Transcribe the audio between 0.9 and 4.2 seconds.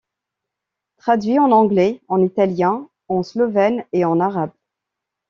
Traduit en anglais, en italien, en slovène et en